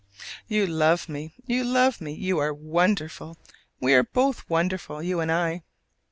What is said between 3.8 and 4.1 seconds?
are